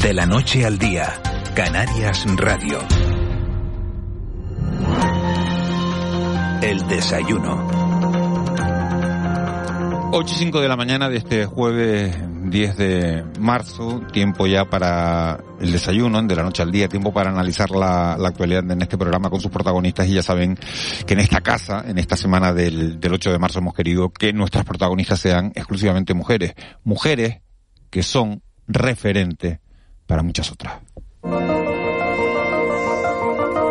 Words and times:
De 0.00 0.12
la 0.12 0.26
noche 0.26 0.66
al 0.66 0.78
día, 0.78 1.20
Canarias 1.54 2.24
Radio. 2.36 2.78
El 6.62 6.86
desayuno. 6.88 7.66
8 10.12 10.32
y 10.32 10.38
5 10.38 10.60
de 10.60 10.68
la 10.68 10.76
mañana 10.76 11.08
de 11.08 11.16
este 11.16 11.46
jueves 11.46 12.16
10 12.50 12.76
de 12.76 13.24
marzo, 13.40 14.02
tiempo 14.12 14.46
ya 14.46 14.64
para 14.66 15.42
el 15.60 15.72
desayuno, 15.72 16.22
de 16.22 16.36
la 16.36 16.42
noche 16.42 16.62
al 16.62 16.70
día, 16.70 16.88
tiempo 16.88 17.12
para 17.12 17.30
analizar 17.30 17.70
la, 17.70 18.12
actualidad 18.12 18.70
en 18.70 18.82
este 18.82 18.98
programa 18.98 19.30
con 19.30 19.40
sus 19.40 19.50
protagonistas 19.50 20.06
y 20.06 20.14
ya 20.14 20.22
saben 20.22 20.56
que 21.06 21.14
en 21.14 21.20
esta 21.20 21.40
casa, 21.40 21.82
en 21.86 21.98
esta 21.98 22.16
semana 22.16 22.52
del, 22.52 23.00
del 23.00 23.14
8 23.14 23.32
de 23.32 23.38
marzo 23.38 23.58
hemos 23.58 23.74
querido 23.74 24.10
que 24.10 24.32
nuestras 24.32 24.64
protagonistas 24.64 25.18
sean 25.18 25.52
exclusivamente 25.54 26.14
mujeres, 26.14 26.54
mujeres 26.84 27.40
que 27.90 28.02
son 28.02 28.42
referentes 28.66 29.58
para 30.06 30.22
muchas 30.22 30.50
otras. 30.50 30.74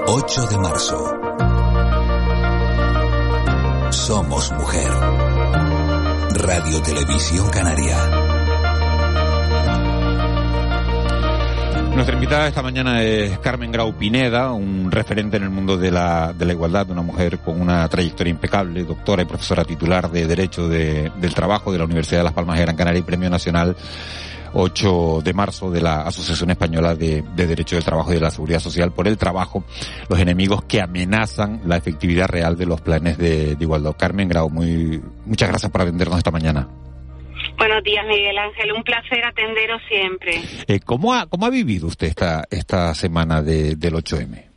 8 0.06 0.45
de 0.48 0.58
marzo. 0.58 1.20
Somos 3.92 4.52
mujer. 4.52 4.92
Radio 6.36 6.82
Televisión 6.82 7.50
Canaria. 7.50 8.23
Nuestra 11.94 12.16
invitada 12.16 12.48
esta 12.48 12.64
mañana 12.64 13.04
es 13.04 13.38
Carmen 13.38 13.72
Grau 13.72 13.94
Pineda, 13.94 14.52
un 14.52 14.92
referente 14.92 15.38
en 15.38 15.44
el 15.44 15.52
mundo 15.52 15.78
de 15.78 15.92
la, 15.92 16.34
de 16.34 16.45
la 16.45 16.54
igualdad, 16.54 16.89
una 16.89 17.04
mujer 17.04 17.38
con 17.38 17.62
una 17.62 17.88
trayectoria 17.88 18.32
impecable, 18.32 18.84
doctora 18.84 19.22
y 19.22 19.26
profesora 19.26 19.64
titular 19.64 20.10
de 20.10 20.26
Derecho 20.26 20.67
de, 20.67 21.12
del 21.22 21.36
Trabajo 21.36 21.72
de 21.72 21.78
la 21.78 21.86
Universidad 21.86 22.22
de 22.22 22.23
Las 22.23 22.34
Palmas 22.34 22.58
de 22.58 22.64
Gran 22.64 22.76
Canaria 22.76 23.00
y 23.00 23.04
Premio 23.04 23.30
Nacional 23.30 23.76
8 24.54 25.22
de 25.23 25.34
marzo 25.34 25.72
de 25.72 25.82
la 25.82 26.02
Asociación 26.02 26.52
Española 26.52 26.96
de, 26.96 27.22
de 27.22 27.48
Derecho 27.48 27.76
del 27.76 27.86
Trabajo 27.86 28.12
y 28.12 28.16
de 28.16 28.22
la 28.22 28.32
Seguridad 28.32 28.60
Social 28.60 28.92
por 28.92 29.08
el 29.08 29.18
trabajo, 29.18 29.64
los 30.10 30.20
enemigos 30.20 30.64
que 30.64 30.82
amenazan 30.82 31.62
la 31.66 31.78
efectividad 31.78 32.28
real 32.28 32.58
de 32.58 32.66
los 32.66 32.82
planes 32.82 33.18
de, 33.18 33.56
de 33.56 33.64
igualdad. 33.64 33.95
Carmen 33.98 34.30
Grau, 34.30 34.50
muy, 34.50 35.02
muchas 35.26 35.50
gracias 35.50 35.72
por 35.72 35.82
atendernos 35.82 36.18
esta 36.18 36.32
mañana. 36.32 36.68
Buenos 37.58 37.84
días, 37.84 38.06
Miguel 38.08 38.38
Ángel. 38.38 38.72
Un 38.73 38.84
placer 38.84 39.23
atenderos 39.23 39.82
siempre. 39.88 40.42
Eh, 40.67 40.80
¿cómo, 40.84 41.14
ha, 41.14 41.28
¿Cómo 41.28 41.45
ha 41.45 41.50
vivido 41.50 41.88
usted 41.88 42.08
esta, 42.08 42.44
esta 42.50 42.94
semana 42.94 43.42
de, 43.42 43.76
del 43.76 43.94
8M? 43.94 44.54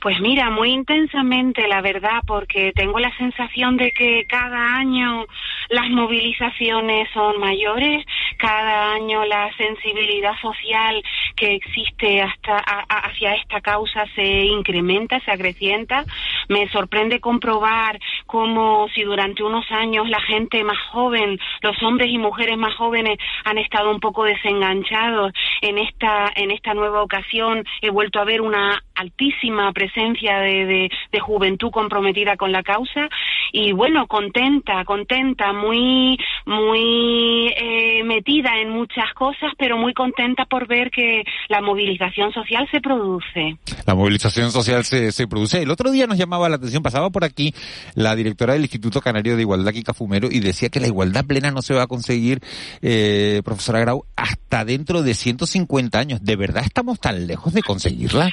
Pues 0.00 0.18
mira, 0.20 0.48
muy 0.50 0.70
intensamente, 0.70 1.68
la 1.68 1.82
verdad, 1.82 2.22
porque 2.26 2.72
tengo 2.74 2.98
la 2.98 3.14
sensación 3.18 3.76
de 3.76 3.92
que 3.92 4.24
cada 4.26 4.76
año 4.76 5.26
las 5.70 5.88
movilizaciones 5.88 7.08
son 7.14 7.38
mayores, 7.38 8.04
cada 8.36 8.92
año 8.92 9.24
la 9.24 9.50
sensibilidad 9.56 10.34
social 10.40 11.02
que 11.36 11.54
existe 11.54 12.20
hasta 12.20 12.56
a, 12.56 12.82
hacia 13.06 13.34
esta 13.34 13.60
causa 13.60 14.04
se 14.14 14.44
incrementa, 14.44 15.20
se 15.20 15.30
acrecienta. 15.30 16.04
Me 16.48 16.68
sorprende 16.68 17.20
comprobar 17.20 18.00
cómo 18.26 18.88
si 18.94 19.02
durante 19.02 19.44
unos 19.44 19.70
años 19.70 20.08
la 20.08 20.20
gente 20.20 20.64
más 20.64 20.78
joven, 20.90 21.38
los 21.62 21.80
hombres 21.82 22.10
y 22.10 22.18
mujeres 22.18 22.58
más 22.58 22.74
jóvenes 22.74 23.18
han 23.44 23.58
estado 23.58 23.90
un 23.90 24.00
poco 24.00 24.24
desenganchados 24.24 25.32
en 25.60 25.78
esta 25.78 26.32
en 26.34 26.50
esta 26.50 26.74
nueva 26.74 27.02
ocasión 27.02 27.64
he 27.80 27.90
vuelto 27.90 28.20
a 28.20 28.24
ver 28.24 28.40
una 28.40 28.82
altísima 28.94 29.72
presencia 29.72 30.38
de, 30.40 30.66
de, 30.66 30.90
de 31.12 31.20
juventud 31.20 31.70
comprometida 31.70 32.36
con 32.36 32.52
la 32.52 32.62
causa 32.62 33.08
y 33.52 33.72
bueno 33.72 34.06
contenta 34.06 34.84
contenta 34.84 35.52
muy 35.60 36.18
muy 36.46 37.52
eh, 37.56 38.02
metida 38.04 38.58
en 38.60 38.70
muchas 38.70 39.12
cosas 39.14 39.52
pero 39.58 39.76
muy 39.76 39.94
contenta 39.94 40.44
por 40.46 40.66
ver 40.66 40.90
que 40.90 41.24
la 41.48 41.60
movilización 41.60 42.32
social 42.32 42.68
se 42.70 42.80
produce. 42.80 43.56
La 43.86 43.94
movilización 43.94 44.50
social 44.50 44.84
se, 44.84 45.12
se 45.12 45.26
produce. 45.26 45.62
El 45.62 45.70
otro 45.70 45.90
día 45.90 46.06
nos 46.06 46.18
llamaba 46.18 46.48
la 46.48 46.56
atención 46.56 46.82
pasaba 46.82 47.10
por 47.10 47.24
aquí 47.24 47.54
la 47.94 48.16
directora 48.16 48.54
del 48.54 48.62
Instituto 48.62 49.00
Canario 49.00 49.36
de 49.36 49.42
Igualdad 49.42 49.72
Kika 49.72 49.94
Fumero 49.94 50.28
y 50.30 50.40
decía 50.40 50.68
que 50.68 50.80
la 50.80 50.86
igualdad 50.86 51.24
plena 51.24 51.50
no 51.50 51.62
se 51.62 51.74
va 51.74 51.82
a 51.82 51.86
conseguir 51.86 52.40
eh, 52.82 53.42
profesora 53.44 53.80
Grau 53.80 54.04
hasta 54.16 54.64
dentro 54.64 55.02
de 55.02 55.14
150 55.14 55.98
años. 55.98 56.24
De 56.24 56.36
verdad 56.36 56.64
estamos 56.64 56.98
tan 57.00 57.26
lejos 57.26 57.52
de 57.52 57.62
conseguirla 57.62 58.30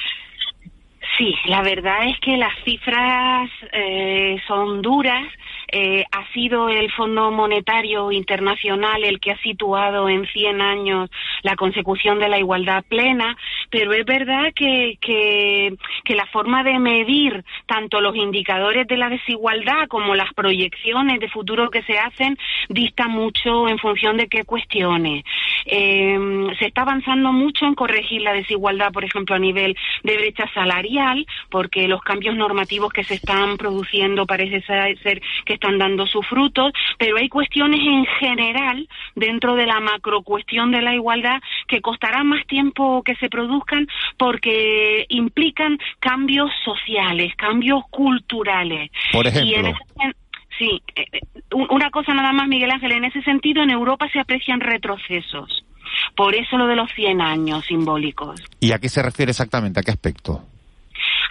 Sí, 1.18 1.34
la 1.46 1.62
verdad 1.62 2.08
es 2.08 2.18
que 2.20 2.36
las 2.36 2.54
cifras 2.64 3.50
eh, 3.72 4.36
son 4.46 4.80
duras. 4.82 5.26
Eh, 5.70 6.04
ha 6.10 6.26
sido 6.32 6.70
el 6.70 6.90
Fondo 6.92 7.30
Monetario 7.30 8.10
Internacional 8.10 9.04
el 9.04 9.20
que 9.20 9.32
ha 9.32 9.38
situado 9.42 10.08
en 10.08 10.26
100 10.26 10.60
años 10.62 11.10
la 11.42 11.56
consecución 11.56 12.18
de 12.18 12.28
la 12.28 12.38
igualdad 12.38 12.84
plena, 12.88 13.36
pero 13.70 13.92
es 13.92 14.06
verdad 14.06 14.52
que, 14.54 14.96
que, 15.00 15.76
que 16.08 16.14
la 16.14 16.24
forma 16.24 16.64
de 16.64 16.78
medir 16.78 17.44
tanto 17.66 18.00
los 18.00 18.16
indicadores 18.16 18.86
de 18.86 18.96
la 18.96 19.10
desigualdad 19.10 19.88
como 19.88 20.14
las 20.14 20.32
proyecciones 20.32 21.20
de 21.20 21.28
futuro 21.28 21.68
que 21.68 21.82
se 21.82 21.98
hacen 21.98 22.38
dista 22.70 23.08
mucho 23.08 23.68
en 23.68 23.78
función 23.78 24.16
de 24.16 24.26
qué 24.26 24.44
cuestiones. 24.44 25.22
Eh, 25.66 26.18
se 26.58 26.64
está 26.64 26.80
avanzando 26.80 27.30
mucho 27.30 27.66
en 27.66 27.74
corregir 27.74 28.22
la 28.22 28.32
desigualdad, 28.32 28.90
por 28.90 29.04
ejemplo, 29.04 29.36
a 29.36 29.38
nivel 29.38 29.76
de 30.02 30.16
brecha 30.16 30.50
salarial, 30.54 31.26
porque 31.50 31.88
los 31.88 32.00
cambios 32.00 32.34
normativos 32.34 32.90
que 32.90 33.04
se 33.04 33.16
están 33.16 33.58
produciendo 33.58 34.24
parece 34.24 34.62
ser 34.62 35.20
que 35.44 35.52
están 35.52 35.76
dando 35.76 36.06
sus 36.06 36.26
frutos, 36.26 36.72
pero 36.96 37.18
hay 37.18 37.28
cuestiones 37.28 37.80
en 37.80 38.06
general 38.18 38.88
dentro 39.14 39.56
de 39.56 39.66
la 39.66 39.80
macrocuestión 39.80 40.70
de 40.70 40.80
la 40.80 40.94
igualdad 40.94 41.42
que 41.66 41.82
costará 41.82 42.24
más 42.24 42.46
tiempo 42.46 43.02
que 43.02 43.14
se 43.16 43.28
produzcan 43.28 43.86
porque 44.16 45.04
implican 45.10 45.78
cambios 45.98 46.50
sociales, 46.64 47.32
cambios 47.36 47.82
culturales. 47.90 48.90
Por 49.12 49.26
ejemplo. 49.26 49.50
Y 49.50 49.54
en 49.54 49.66
ese, 49.66 49.80
sí, 50.58 50.82
una 51.50 51.90
cosa 51.90 52.14
nada 52.14 52.32
más, 52.32 52.48
Miguel 52.48 52.70
Ángel, 52.70 52.92
en 52.92 53.04
ese 53.04 53.22
sentido 53.22 53.62
en 53.62 53.70
Europa 53.70 54.08
se 54.12 54.20
aprecian 54.20 54.60
retrocesos. 54.60 55.64
Por 56.16 56.34
eso 56.34 56.58
lo 56.58 56.66
de 56.66 56.76
los 56.76 56.90
100 56.92 57.20
años 57.20 57.64
simbólicos. 57.66 58.40
¿Y 58.60 58.72
a 58.72 58.78
qué 58.78 58.88
se 58.88 59.02
refiere 59.02 59.30
exactamente? 59.30 59.80
¿A 59.80 59.82
qué 59.82 59.90
aspecto? 59.90 60.42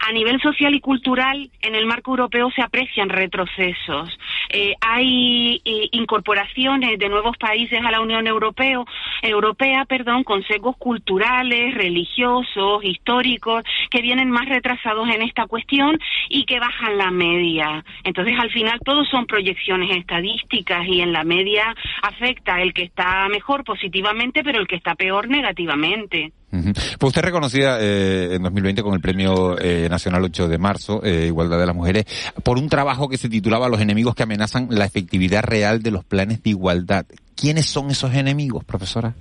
a 0.08 0.12
nivel 0.14 0.40
social 0.42 0.74
y 0.74 0.80
cultural, 0.80 1.50
en 1.62 1.76
el 1.76 1.86
marco 1.86 2.12
europeo 2.12 2.50
se 2.52 2.62
aprecian 2.62 3.10
retrocesos. 3.10 4.18
Eh, 4.50 4.76
hay 4.82 5.62
eh, 5.66 5.90
incorporaciones 5.92 6.98
de 7.00 7.10
nuevos 7.10 7.38
países 7.38 7.80
a 7.84 7.92
la 7.92 8.02
Unión 8.02 8.28
Europeo, 8.28 8.86
Europea, 9.22 9.86
perdón, 9.86 10.24
con 10.24 10.44
sesgos 10.44 10.78
culturales, 10.78 11.74
religiosos, 11.76 12.84
históricos, 12.84 13.64
que 13.90 14.02
vienen 14.02 14.32
más 14.32 14.48
retrasados 14.48 15.10
en 15.10 15.22
esta 15.22 15.48
cuestión 15.48 16.00
y 16.30 16.46
que 16.46 16.60
bajan 16.60 16.98
la 16.98 17.12
media. 17.12 17.84
Entonces, 18.04 18.36
al 18.40 18.52
final, 18.52 18.80
todos 18.84 19.08
son 19.10 19.26
proyecciones 19.26 19.96
estadísticas 19.96 20.86
y 20.88 21.02
en 21.02 21.12
la 21.12 21.24
media 21.24 21.76
afecta 22.02 22.62
el 22.62 22.74
que 22.74 22.84
está 22.84 23.28
mejor 23.30 23.64
positivamente, 23.64 24.44
pero 24.44 24.60
el 24.60 24.68
que 24.68 24.76
está 24.76 24.96
peor 24.96 25.28
negativamente. 25.28 26.32
Fue 26.50 27.10
usted 27.10 27.22
reconocida 27.22 27.78
eh, 27.82 28.36
en 28.36 28.44
2020 28.44 28.82
con 28.82 28.94
el 28.94 29.02
Premio 29.02 29.60
eh, 29.60 29.88
Nacional 29.90 30.24
8 30.24 30.48
de 30.48 30.58
Marzo, 30.58 31.04
eh, 31.04 31.26
Igualdad 31.28 31.60
de 31.60 31.66
las 31.66 31.76
Mujeres, 31.76 32.06
por 32.44 32.58
un 32.58 32.70
trabajo 32.70 33.10
que 33.10 33.18
se 33.18 33.28
titulaba 33.28 33.68
Los 33.68 33.82
enemigos 33.82 34.16
que 34.16 34.24
amenazan 34.24 34.68
la 34.72 34.86
efectividad 34.86 35.44
real 35.44 35.84
de 35.84 35.92
los 35.92 36.06
planes 36.06 36.42
de 36.44 36.52
igualdad. 36.52 37.06
¿Quiénes 37.36 37.66
son 37.68 37.92
esos 37.92 38.14
enemigos, 38.14 38.64
profesora? 38.64 39.14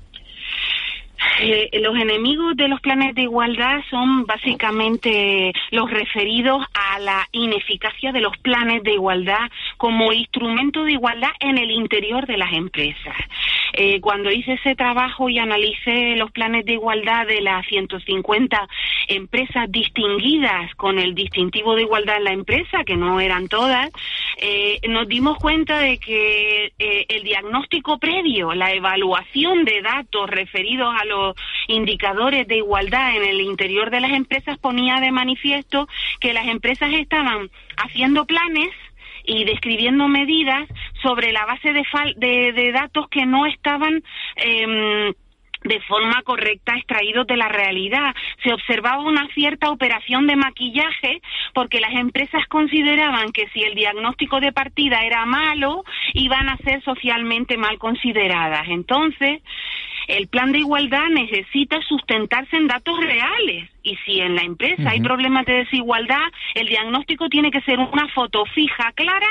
Eh, 1.41 1.71
los 1.81 1.97
enemigos 1.97 2.57
de 2.57 2.69
los 2.69 2.81
planes 2.81 3.15
de 3.15 3.23
igualdad 3.23 3.81
son 3.91 4.25
básicamente 4.25 5.53
los 5.71 5.91
referidos 5.91 6.65
a 6.75 6.99
la 6.99 7.29
ineficacia 7.33 8.13
de 8.13 8.21
los 8.21 8.37
planes 8.39 8.83
de 8.83 8.95
igualdad 8.95 9.51
como 9.77 10.13
instrumento 10.13 10.85
de 10.85 10.93
igualdad 10.93 11.31
en 11.41 11.59
el 11.59 11.71
interior 11.71 12.27
de 12.27 12.37
las 12.37 12.53
empresas. 12.53 13.17
Eh, 13.73 14.01
cuando 14.01 14.31
hice 14.31 14.55
ese 14.55 14.75
trabajo 14.75 15.29
y 15.29 15.39
analicé 15.39 16.17
los 16.17 16.31
planes 16.31 16.65
de 16.65 16.75
igualdad 16.75 17.27
de 17.27 17.43
las 17.43 17.67
150 17.67 18.67
empresas 19.09 19.71
distinguidas 19.71 20.75
con 20.77 20.99
el 20.99 21.15
distintivo 21.15 21.75
de 21.75 21.83
igualdad 21.83 22.17
en 22.17 22.25
la 22.25 22.33
empresa, 22.33 22.85
que 22.85 22.97
no 22.97 23.21
eran 23.21 23.49
todas, 23.49 23.91
eh, 24.39 24.81
nos 24.89 25.09
dimos 25.09 25.39
cuenta 25.39 25.79
de 25.79 25.99
que 25.99 26.73
eh, 26.79 27.07
el 27.09 27.23
diagnóstico 27.23 27.99
previo, 27.99 28.53
la 28.55 28.73
evaluación 28.73 29.65
de 29.65 29.81
datos 29.81 30.29
referidos 30.29 30.95
a 30.95 31.05
los 31.07 31.35
indicadores 31.69 32.47
de 32.47 32.57
igualdad 32.57 33.17
en 33.17 33.25
el 33.25 33.41
interior 33.41 33.91
de 33.91 34.01
las 34.01 34.13
empresas 34.13 34.59
ponía 34.59 35.01
de 35.01 35.11
manifiesto 35.11 35.89
que 36.21 36.35
las 36.35 36.47
empresas 36.47 36.93
estaban 36.93 37.51
haciendo 37.79 38.27
planes 38.27 38.69
y 39.25 39.45
describiendo 39.45 40.07
medidas 40.07 40.69
sobre 41.03 41.33
la 41.33 41.47
base 41.47 41.73
de, 41.73 42.53
de, 42.53 42.73
datos 42.73 43.09
que 43.09 43.27
no 43.27 43.47
estaban 43.47 44.03
eh, 44.37 45.15
de 45.67 45.81
forma 45.81 46.23
correcta 46.23 46.77
extraídos 46.77 47.27
de 47.27 47.37
la 47.37 47.49
realidad. 47.49 48.15
Se 48.43 48.53
observaba 48.53 49.03
una 49.03 49.27
cierta 49.35 49.71
operación 49.71 50.27
de 50.27 50.37
maquillaje 50.37 51.21
porque 51.55 51.81
las 51.81 51.95
empresas 51.95 52.47
consideraban 52.49 53.33
que 53.33 53.49
si 53.49 53.63
el 53.63 53.75
diagnóstico 53.75 54.41
de 54.41 54.53
partida 54.53 55.05
era 55.05 55.27
malo, 55.27 55.85
iban 56.15 56.49
a 56.49 56.57
ser 56.59 56.83
socialmente 56.83 57.57
mal 57.57 57.79
consideradas. 57.79 58.67
Entonces, 58.69 59.43
el 60.09 60.29
plan 60.29 60.53
de 60.53 60.59
igualdad 60.59 61.09
necesita 61.11 61.81
sustentarse 61.83 62.57
en 62.57 62.69
datos 62.69 62.99
reales. 62.99 63.69
Y 63.83 63.97
si 64.05 64.21
en 64.21 64.37
la 64.37 64.43
empresa 64.43 64.91
hay 64.91 65.01
problemas 65.01 65.47
de 65.47 65.65
desigualdad, 65.65 66.23
el 66.55 66.69
diagnóstico 66.69 67.29
tiene 67.29 67.51
que 67.51 67.61
ser 67.63 67.79
una 67.79 68.09
foto 68.09 68.45
fija, 68.47 68.93
clara, 68.93 69.29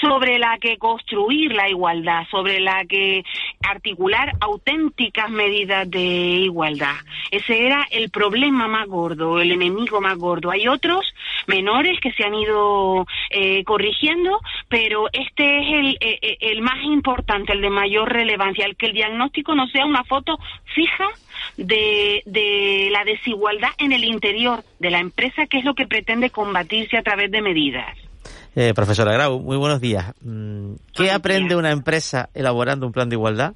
sobre 0.00 0.38
la 0.38 0.58
que 0.58 0.78
construir 0.78 1.52
la 1.52 1.68
igualdad, 1.68 2.26
sobre 2.30 2.60
la 2.60 2.84
que 2.84 3.24
articular 3.68 4.32
auténticas 4.40 5.30
medidas 5.30 5.90
de 5.90 6.00
igualdad. 6.00 6.94
Ese 7.30 7.66
era 7.66 7.86
el 7.90 8.10
problema 8.10 8.68
más 8.68 8.86
gordo, 8.86 9.40
el 9.40 9.52
enemigo 9.52 10.00
más 10.00 10.16
gordo. 10.16 10.50
Hay 10.50 10.68
otros 10.68 11.04
menores 11.46 11.98
que 12.00 12.12
se 12.12 12.24
han 12.24 12.34
ido 12.34 13.06
eh, 13.30 13.64
corrigiendo, 13.64 14.40
pero 14.68 15.08
este 15.12 15.60
es 15.60 15.78
el, 15.78 15.98
eh, 16.00 16.18
eh, 16.22 16.36
el 16.40 16.62
más 16.62 16.82
importante, 16.84 17.52
el 17.52 17.60
de 17.60 17.70
mayor 17.70 18.12
relevancia, 18.12 18.66
el 18.66 18.76
que 18.76 18.86
el 18.86 18.92
diagnóstico 18.92 19.54
no 19.54 19.66
sea 19.68 19.84
una 19.84 20.04
foto 20.04 20.38
fija 20.74 21.08
de, 21.56 22.22
de, 22.26 22.88
la 22.90 23.04
desigualdad 23.04 23.70
en 23.78 23.92
el 23.92 24.04
interior 24.04 24.62
de 24.78 24.90
la 24.90 24.98
empresa, 24.98 25.46
que 25.46 25.58
es 25.58 25.64
lo 25.64 25.74
que 25.74 25.86
pretende 25.86 26.30
combatirse 26.30 26.96
a 26.96 27.02
través 27.02 27.30
de 27.30 27.42
medidas. 27.42 28.07
Eh, 28.56 28.72
profesora 28.74 29.12
Grau, 29.12 29.38
muy 29.38 29.56
buenos 29.56 29.80
días. 29.80 30.12
Mm, 30.22 30.74
¿Qué 30.92 31.10
aprende 31.10 31.56
una 31.56 31.70
empresa 31.70 32.28
elaborando 32.34 32.86
un 32.86 32.92
plan 32.92 33.08
de 33.08 33.16
igualdad? 33.16 33.54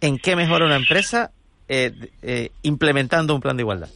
¿En 0.00 0.18
qué 0.18 0.36
mejora 0.36 0.66
una 0.66 0.76
empresa 0.76 1.30
eh, 1.68 1.92
eh, 2.22 2.50
implementando 2.62 3.34
un 3.34 3.40
plan 3.40 3.56
de 3.56 3.62
igualdad? 3.62 3.88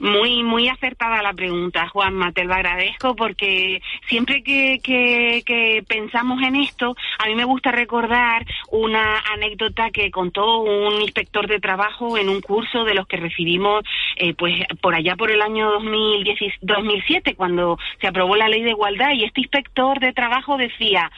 Muy, 0.00 0.42
muy 0.42 0.68
acertada 0.68 1.22
la 1.22 1.32
pregunta, 1.32 1.88
Juanma, 1.88 2.32
te 2.32 2.44
lo 2.44 2.52
agradezco 2.52 3.14
porque 3.14 3.80
siempre 4.08 4.42
que, 4.42 4.80
que, 4.82 5.84
pensamos 5.86 6.42
en 6.42 6.56
esto, 6.56 6.96
a 7.18 7.26
mí 7.26 7.34
me 7.34 7.44
gusta 7.44 7.70
recordar 7.70 8.44
una 8.70 9.20
anécdota 9.32 9.90
que 9.90 10.10
contó 10.10 10.62
un 10.62 11.00
inspector 11.00 11.46
de 11.46 11.60
trabajo 11.60 12.18
en 12.18 12.28
un 12.28 12.40
curso 12.40 12.84
de 12.84 12.94
los 12.94 13.06
que 13.06 13.18
recibimos 13.18 13.84
eh, 14.16 14.34
pues 14.34 14.54
por 14.80 14.94
allá 14.94 15.14
por 15.14 15.30
el 15.30 15.40
año 15.40 15.70
2007, 15.70 17.36
cuando 17.36 17.78
se 18.00 18.08
aprobó 18.08 18.34
la 18.34 18.48
ley 18.48 18.62
de 18.62 18.70
igualdad, 18.70 19.12
y 19.12 19.24
este 19.24 19.42
inspector 19.42 20.00
de 20.00 20.12
trabajo 20.12 20.56
decía, 20.56 21.10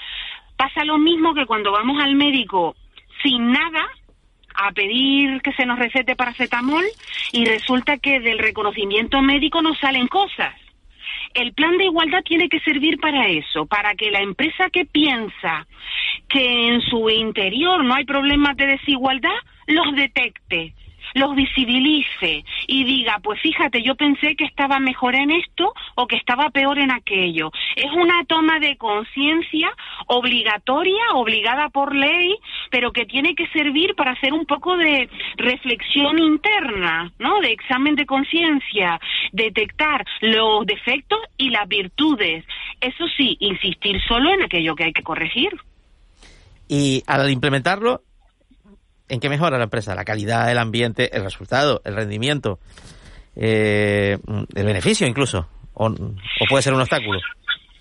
pasa 0.56 0.84
lo 0.84 0.98
mismo 0.98 1.34
que 1.34 1.46
cuando 1.46 1.72
vamos 1.72 2.02
al 2.02 2.14
médico 2.14 2.76
sin 3.22 3.52
nada, 3.52 3.88
a 4.56 4.72
pedir 4.72 5.40
que 5.42 5.52
se 5.52 5.66
nos 5.66 5.78
recete 5.78 6.16
paracetamol 6.16 6.84
y 7.32 7.44
resulta 7.44 7.98
que 7.98 8.20
del 8.20 8.38
reconocimiento 8.38 9.20
médico 9.22 9.62
nos 9.62 9.78
salen 9.78 10.06
cosas. 10.06 10.54
El 11.34 11.52
plan 11.52 11.76
de 11.76 11.84
igualdad 11.84 12.22
tiene 12.24 12.48
que 12.48 12.60
servir 12.60 12.98
para 12.98 13.28
eso, 13.28 13.66
para 13.66 13.94
que 13.94 14.10
la 14.10 14.20
empresa 14.20 14.70
que 14.70 14.86
piensa 14.86 15.66
que 16.28 16.68
en 16.68 16.80
su 16.80 17.10
interior 17.10 17.84
no 17.84 17.94
hay 17.94 18.04
problemas 18.04 18.56
de 18.56 18.66
desigualdad, 18.66 19.36
los 19.66 19.94
detecte 19.94 20.74
los 21.14 21.34
visibilice 21.34 22.44
y 22.66 22.84
diga, 22.84 23.18
pues 23.22 23.40
fíjate, 23.40 23.82
yo 23.82 23.94
pensé 23.94 24.36
que 24.36 24.44
estaba 24.44 24.78
mejor 24.78 25.14
en 25.14 25.30
esto 25.30 25.72
o 25.94 26.06
que 26.06 26.16
estaba 26.16 26.50
peor 26.50 26.78
en 26.78 26.90
aquello. 26.90 27.50
Es 27.74 27.90
una 27.92 28.24
toma 28.24 28.58
de 28.58 28.76
conciencia 28.76 29.70
obligatoria, 30.06 31.02
obligada 31.14 31.68
por 31.68 31.94
ley, 31.94 32.36
pero 32.70 32.92
que 32.92 33.06
tiene 33.06 33.34
que 33.34 33.46
servir 33.48 33.94
para 33.94 34.12
hacer 34.12 34.32
un 34.32 34.46
poco 34.46 34.76
de 34.76 35.08
reflexión 35.36 36.18
interna, 36.18 37.12
¿no? 37.18 37.40
De 37.40 37.52
examen 37.52 37.94
de 37.94 38.06
conciencia, 38.06 39.00
detectar 39.32 40.04
los 40.20 40.66
defectos 40.66 41.18
y 41.36 41.50
las 41.50 41.68
virtudes. 41.68 42.44
Eso 42.80 43.04
sí, 43.16 43.36
insistir 43.40 44.00
solo 44.06 44.32
en 44.32 44.42
aquello 44.42 44.74
que 44.74 44.84
hay 44.84 44.92
que 44.92 45.02
corregir. 45.02 45.50
Y 46.68 47.02
al 47.06 47.30
implementarlo, 47.30 48.02
¿En 49.08 49.20
qué 49.20 49.28
mejora 49.28 49.58
la 49.58 49.64
empresa? 49.64 49.94
La 49.94 50.04
calidad, 50.04 50.50
el 50.50 50.58
ambiente, 50.58 51.16
el 51.16 51.22
resultado, 51.22 51.80
el 51.84 51.94
rendimiento, 51.94 52.58
eh, 53.36 54.18
el 54.54 54.66
beneficio 54.66 55.06
incluso. 55.06 55.48
O, 55.74 55.86
o 55.88 56.44
puede 56.48 56.62
ser 56.62 56.72
un 56.72 56.80
obstáculo. 56.80 57.20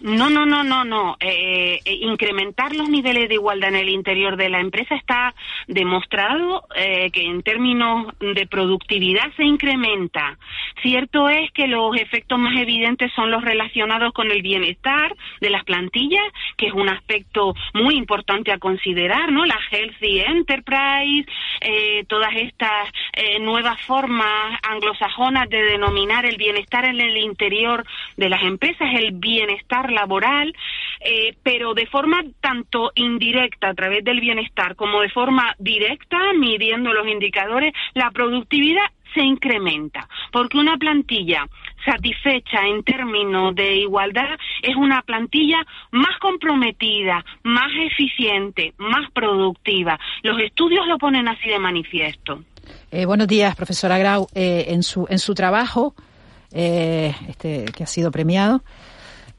No, 0.01 0.30
no, 0.30 0.45
no, 0.45 0.63
no, 0.63 0.83
no. 0.83 1.15
Eh, 1.21 1.80
eh, 1.86 1.97
incrementar 2.01 2.75
los 2.75 2.89
niveles 2.89 3.30
de 3.30 3.36
igualdad 3.36 3.69
en 3.69 3.77
el 3.77 3.89
interior 3.89 4.36
de 4.36 4.50
la 4.50 4.59
empresa 4.59 4.94
está 4.95 5.33
demostrado 5.68 6.65
eh, 6.75 7.09
que 7.12 7.24
en 7.24 7.42
términos 7.44 8.13
de 8.19 8.45
productividad 8.45 9.33
se 9.38 9.45
incrementa. 9.45 10.38
Cierto 10.81 11.30
es 11.30 11.50
que 11.51 11.68
los 11.68 11.95
efectos 11.95 12.38
más 12.38 12.57
evidentes 12.57 13.12
son 13.15 13.31
los 13.31 13.42
relacionados 13.44 14.12
con 14.13 14.30
el 14.31 14.42
bienestar 14.42 15.15
de 15.39 15.50
las 15.50 15.63
plantillas, 15.63 16.25
que 16.57 16.68
es 16.68 16.74
un 16.74 16.89
aspecto 16.89 17.53
muy 17.74 17.95
importante 17.95 18.51
a 18.51 18.59
considerar, 18.59 19.31
¿no? 19.31 19.45
La 19.45 19.57
healthy 19.71 20.19
enterprise, 20.19 21.25
todas 22.07 22.31
estas 22.36 22.92
nuevas 23.39 23.81
formas 23.81 24.59
anglosajonas 24.62 25.50
de 25.50 25.63
denominar 25.63 26.25
el 26.25 26.38
bienestar 26.38 26.86
en 26.86 27.00
el 27.00 27.18
interior 27.18 27.86
de 28.18 28.30
las 28.30 28.44
empresas, 28.44 28.89
el 28.94 29.13
bienestar 29.13 29.84
laboral, 29.91 30.53
eh, 31.01 31.35
pero 31.43 31.73
de 31.73 31.85
forma 31.87 32.23
tanto 32.41 32.91
indirecta 32.95 33.69
a 33.69 33.73
través 33.73 34.03
del 34.03 34.19
bienestar 34.19 34.75
como 34.75 35.01
de 35.01 35.09
forma 35.09 35.55
directa, 35.59 36.17
midiendo 36.37 36.93
los 36.93 37.07
indicadores, 37.07 37.73
la 37.93 38.11
productividad 38.11 38.85
se 39.13 39.21
incrementa, 39.21 40.07
porque 40.31 40.57
una 40.57 40.77
plantilla 40.77 41.47
satisfecha 41.85 42.67
en 42.67 42.83
términos 42.83 43.55
de 43.55 43.77
igualdad 43.77 44.37
es 44.61 44.75
una 44.75 45.01
plantilla 45.01 45.65
más 45.91 46.17
comprometida, 46.19 47.23
más 47.43 47.71
eficiente, 47.79 48.73
más 48.77 49.09
productiva. 49.11 49.97
Los 50.21 50.39
estudios 50.39 50.85
lo 50.87 50.97
ponen 50.97 51.27
así 51.27 51.49
de 51.49 51.59
manifiesto. 51.59 52.43
Eh, 52.91 53.05
buenos 53.05 53.27
días, 53.27 53.55
profesora 53.55 53.97
Grau. 53.97 54.27
Eh, 54.35 54.65
en, 54.69 54.83
su, 54.83 55.06
en 55.09 55.19
su 55.19 55.33
trabajo, 55.33 55.95
este, 56.51 57.65
que 57.65 57.83
ha 57.83 57.87
sido 57.87 58.11
premiado, 58.11 58.63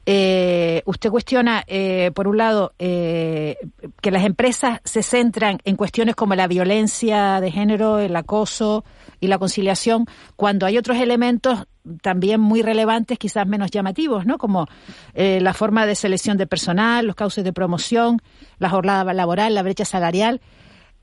eh, 0.09 0.83
usted 0.85 1.09
cuestiona, 1.09 1.65
eh, 1.67 2.11
por 2.15 2.29
un 2.29 2.37
lado, 2.37 2.71
eh, 2.79 3.57
que 4.01 4.09
las 4.09 4.23
empresas 4.23 4.79
se 4.85 5.03
centran 5.03 5.57
en 5.65 5.75
cuestiones 5.75 6.15
como 6.15 6.33
la 6.33 6.47
violencia 6.47 7.41
de 7.41 7.51
género, 7.51 7.99
el 7.99 8.15
acoso 8.15 8.85
y 9.19 9.27
la 9.27 9.37
conciliación, 9.37 10.05
cuando 10.37 10.65
hay 10.65 10.77
otros 10.77 10.95
elementos 10.99 11.67
también 12.01 12.39
muy 12.39 12.61
relevantes, 12.61 13.19
quizás 13.19 13.45
menos 13.47 13.69
llamativos, 13.69 14.25
¿no? 14.25 14.37
Como 14.37 14.67
la 15.13 15.53
forma 15.53 15.85
de 15.85 15.95
selección 15.95 16.37
de 16.37 16.47
personal, 16.47 17.05
los 17.05 17.15
cauces 17.15 17.43
de 17.43 17.51
promoción, 17.51 18.21
la 18.59 18.69
jornada 18.69 19.13
laboral, 19.13 19.53
la 19.55 19.63
brecha 19.63 19.83
salarial. 19.85 20.39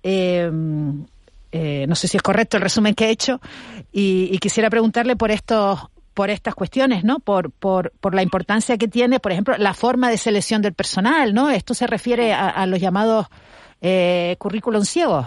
no 0.02 1.06
sé 1.94 2.08
si 2.08 2.16
es 2.16 2.22
correcto 2.22 2.56
el 2.56 2.62
resumen 2.62 2.94
que 2.94 3.06
he 3.06 3.10
hecho 3.10 3.40
y, 3.92 4.28
y 4.30 4.38
quisiera 4.38 4.68
preguntarle 4.68 5.16
por 5.16 5.30
estos 5.30 5.88
por 6.14 6.30
estas 6.30 6.54
cuestiones, 6.54 7.04
¿no? 7.04 7.18
Por, 7.18 7.50
por, 7.50 7.92
por 8.00 8.14
la 8.14 8.22
importancia 8.22 8.78
que 8.78 8.88
tiene, 8.88 9.20
por 9.20 9.32
ejemplo, 9.32 9.56
la 9.58 9.74
forma 9.74 10.08
de 10.08 10.16
selección 10.16 10.62
del 10.62 10.72
personal, 10.72 11.34
¿no? 11.34 11.50
Esto 11.50 11.74
se 11.74 11.86
refiere 11.86 12.32
a, 12.32 12.64
los 12.66 12.80
llamados 12.80 13.26
eh, 13.80 14.36
currículum 14.38 14.84
ciegos. 14.84 15.26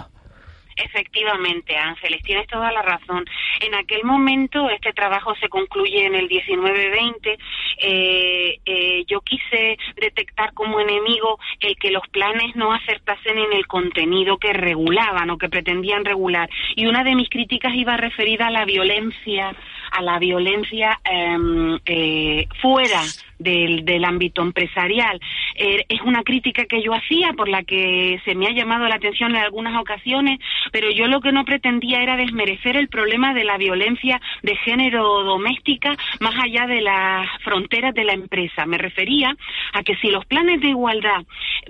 Efectivamente, 0.77 1.75
Ángeles, 1.75 2.21
tienes 2.21 2.47
toda 2.47 2.71
la 2.71 2.83
razón. 2.83 3.25
En 3.61 3.73
aquel 3.73 4.03
momento, 4.03 4.69
este 4.69 4.93
trabajo 4.93 5.33
se 5.41 5.49
concluye 5.49 6.05
en 6.05 6.13
el 6.13 6.27
1920. 6.27 7.37
Eh, 7.79 8.59
eh, 8.63 9.03
yo 9.07 9.21
quise 9.21 9.77
detectar 9.95 10.53
como 10.53 10.79
enemigo 10.79 11.39
el 11.61 11.75
que 11.77 11.89
los 11.89 12.07
planes 12.09 12.55
no 12.55 12.73
acertasen 12.73 13.39
en 13.39 13.53
el 13.53 13.65
contenido 13.65 14.37
que 14.37 14.53
regulaban 14.53 15.31
o 15.31 15.39
que 15.39 15.49
pretendían 15.49 16.05
regular. 16.05 16.47
Y 16.75 16.85
una 16.85 17.03
de 17.03 17.15
mis 17.15 17.29
críticas 17.29 17.73
iba 17.73 17.97
referida 17.97 18.47
a 18.47 18.51
la 18.51 18.65
violencia, 18.65 19.55
a 19.97 20.01
la 20.03 20.19
violencia 20.19 20.99
em, 21.03 21.79
eh, 21.85 22.47
fuera 22.61 23.01
del, 23.39 23.83
del 23.83 24.05
ámbito 24.05 24.41
empresarial. 24.41 25.19
Eh, 25.55 25.85
es 25.89 26.01
una 26.01 26.23
crítica 26.23 26.65
que 26.65 26.83
yo 26.83 26.93
hacía 26.93 27.33
por 27.33 27.49
la 27.49 27.63
que 27.63 28.21
se 28.25 28.35
me 28.35 28.47
ha 28.47 28.51
llamado 28.51 28.87
la 28.87 28.95
atención 28.95 29.31
en 29.31 29.41
algunas 29.41 29.79
ocasiones, 29.79 30.39
pero 30.71 30.91
yo 30.91 31.07
lo 31.07 31.19
que 31.19 31.31
no 31.31 31.45
pretendía 31.45 32.01
era 32.01 32.15
desmerecer 32.15 32.77
el 32.77 32.89
problema 32.89 33.33
de 33.33 33.43
la 33.43 33.57
violencia 33.57 34.21
de 34.43 34.55
género 34.57 35.23
doméstica 35.23 35.95
más 36.19 36.35
allá 36.39 36.67
de 36.67 36.81
las 36.81 37.27
fronteras 37.43 37.95
de 37.95 38.03
la 38.03 38.13
empresa. 38.13 38.65
Me 38.65 38.77
refería 38.77 39.35
a 39.73 39.83
que 39.83 39.95
si 39.97 40.09
los 40.09 40.25
planes 40.25 40.61
de 40.61 40.69
igualdad 40.69 41.23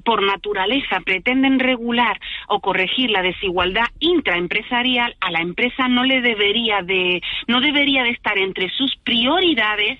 por 0.04 0.22
naturaleza 0.22 1.00
pretenden 1.00 1.60
regular 1.60 2.20
o 2.48 2.60
corregir 2.60 3.10
la 3.10 3.22
desigualdad 3.22 3.88
intraempresarial, 4.00 5.16
a 5.22 5.32
la 5.32 5.40
empresa 5.40 5.88
no 5.88 6.04
le 6.04 6.22
debería 6.22 6.82
de 6.82 7.22
no 7.48 7.62
debería 7.62 8.04
de 8.04 8.10
estar 8.18 8.38
entre 8.38 8.70
sus 8.70 8.96
prioridades 8.98 10.00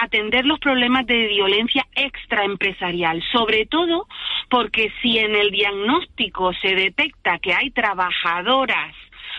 atender 0.00 0.44
los 0.46 0.58
problemas 0.58 1.06
de 1.06 1.28
violencia 1.28 1.86
extraempresarial, 1.94 3.22
sobre 3.32 3.66
todo 3.66 4.06
porque 4.48 4.92
si 5.00 5.18
en 5.18 5.34
el 5.34 5.50
diagnóstico 5.50 6.52
se 6.54 6.74
detecta 6.74 7.38
que 7.38 7.52
hay 7.52 7.70
trabajadoras 7.70 8.94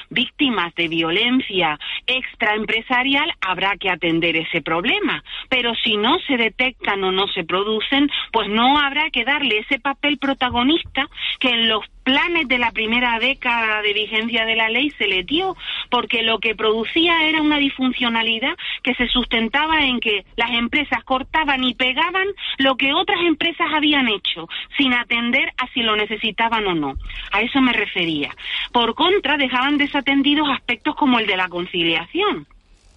víctimas 0.10 0.74
de 0.75 0.88
violencia 0.88 1.79
extraempresarial, 2.05 3.32
habrá 3.41 3.77
que 3.77 3.89
atender 3.89 4.36
ese 4.36 4.62
problema. 4.62 5.24
Pero 5.50 5.74
si 5.75 5.98
no 5.98 6.20
se 6.20 6.38
detectan 6.38 7.03
o 7.03 7.12
no 7.12 7.27
se 7.27 7.43
producen, 7.43 8.10
pues 8.32 8.48
no 8.50 8.79
habrá 8.79 9.10
que 9.10 9.25
darle 9.25 9.60
ese 9.60 9.79
papel 9.79 10.17
protagonista 10.17 11.08
que 11.39 11.50
en 11.50 11.67
los 11.70 11.86
planes 12.03 12.48
de 12.48 12.57
la 12.57 12.72
primera 12.72 13.19
década 13.19 13.81
de 13.81 13.93
vigencia 13.93 14.45
de 14.45 14.55
la 14.55 14.69
ley 14.69 14.91
se 14.91 15.07
le 15.07 15.24
dio, 15.24 15.55
porque 15.89 16.24
lo 16.24 16.39
que 16.39 16.55
producía 16.55 17.24
era 17.27 17.41
una 17.41 17.57
disfuncionalidad 17.57 18.55
que 18.83 18.93
se 18.95 19.07
sustentaba 19.07 19.83
en 19.86 20.00
que 20.00 20.25
las 20.36 20.51
empresas 20.51 21.03
cortaban 21.03 21.63
y 21.63 21.74
pegaban 21.74 22.27
lo 22.57 22.75
que 22.75 22.93
otras 22.93 23.19
empresas 23.22 23.67
habían 23.74 24.07
hecho, 24.07 24.48
sin 24.77 24.93
atender 24.93 25.51
a 25.57 25.67
si 25.74 25.81
lo 25.81 25.95
necesitaban 25.95 26.65
o 26.67 26.75
no. 26.75 26.93
A 27.31 27.41
eso 27.41 27.62
me 27.62 27.74
refería. 27.74 28.31
Por 28.72 28.95
contra, 28.95 29.38
dejaban 29.38 29.77
desatendidos 29.77 30.50
aspectos 30.50 30.95
como 30.95 31.19
el 31.19 31.27
de 31.27 31.38
la 31.38 31.48
conciliación 31.48 32.48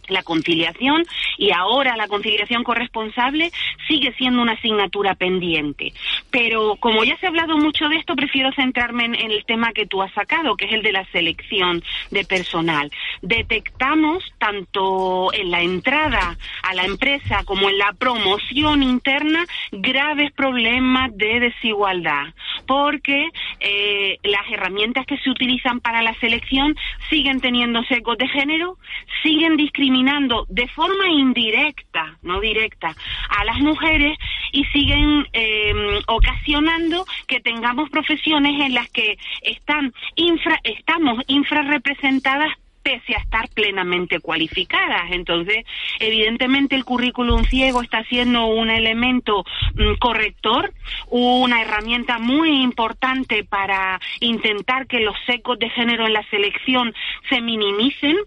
la 0.08 0.22
conciliación 0.22 1.04
y 1.38 1.50
ahora 1.50 1.96
la 1.96 2.08
conciliación 2.08 2.64
corresponsable 2.64 3.50
sigue 3.88 4.12
siendo 4.14 4.42
una 4.42 4.52
asignatura 4.52 5.14
pendiente. 5.14 5.92
Pero 6.30 6.76
como 6.76 7.04
ya 7.04 7.16
se 7.18 7.26
ha 7.26 7.28
hablado 7.28 7.56
mucho 7.56 7.88
de 7.88 7.96
esto, 7.96 8.14
prefiero 8.14 8.52
centrarme 8.52 9.04
en, 9.04 9.14
el 9.14 9.44
tema 9.44 9.72
que 9.72 9.86
tú 9.86 10.02
has 10.02 10.12
sacado, 10.12 10.56
que 10.56 10.66
es 10.66 10.72
el 10.72 10.82
de 10.82 10.92
la 10.92 11.04
selección 11.06 11.82
de 12.10 12.24
personal. 12.24 12.90
Detectamos 13.22 14.22
tanto 14.38 15.32
en 15.32 15.50
la 15.50 15.62
entrada 15.62 16.36
a 16.62 16.74
la 16.74 16.84
empresa 16.84 17.42
como 17.44 17.68
en 17.68 17.78
la 17.78 17.92
promoción 17.92 18.82
interna 18.82 19.44
graves 19.72 20.32
problemas 20.32 21.16
de 21.16 21.40
desigualdad, 21.40 22.26
porque 22.66 23.30
eh, 23.60 24.18
las 24.22 24.50
herramientas 24.50 25.06
que 25.06 25.18
se 25.18 25.30
utilizan 25.30 25.80
para 25.80 26.02
la 26.02 26.14
selección 26.14 26.76
siguen 27.08 27.40
teniendo 27.40 27.82
secos 27.84 28.18
de 28.18 28.28
género, 28.28 28.78
siguen 29.22 29.56
discriminando 29.56 29.95
de 30.48 30.68
forma 30.68 31.08
indirecta, 31.08 32.18
no 32.22 32.40
directa, 32.40 32.94
a 33.30 33.44
las 33.44 33.58
mujeres 33.60 34.18
y 34.52 34.64
siguen 34.66 35.26
em, 35.32 36.00
ocasionando 36.06 37.04
que 37.26 37.40
tengamos 37.40 37.88
profesiones 37.90 38.60
en 38.60 38.74
las 38.74 38.88
que 38.90 39.18
están 39.42 39.92
infra, 40.16 40.60
estamos 40.64 41.22
infrarrepresentadas 41.26 42.52
pese 42.86 43.16
a 43.16 43.18
estar 43.18 43.48
plenamente 43.48 44.20
cualificadas. 44.20 45.10
Entonces, 45.10 45.64
evidentemente 45.98 46.76
el 46.76 46.84
currículum 46.84 47.42
ciego 47.42 47.82
está 47.82 48.04
siendo 48.04 48.46
un 48.46 48.70
elemento 48.70 49.44
mm, 49.74 49.96
corrector, 49.98 50.72
una 51.08 51.62
herramienta 51.62 52.20
muy 52.20 52.62
importante 52.62 53.42
para 53.42 53.98
intentar 54.20 54.86
que 54.86 55.00
los 55.00 55.16
secos 55.26 55.58
de 55.58 55.68
género 55.70 56.06
en 56.06 56.12
la 56.12 56.22
selección 56.30 56.94
se 57.28 57.40
minimicen, 57.40 58.18